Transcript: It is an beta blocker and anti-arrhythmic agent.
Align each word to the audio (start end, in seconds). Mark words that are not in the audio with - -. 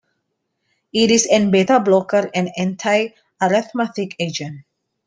It 0.91 1.11
is 1.11 1.27
an 1.27 1.51
beta 1.51 1.79
blocker 1.79 2.27
and 2.33 2.49
anti-arrhythmic 2.57 4.15
agent. 4.17 4.61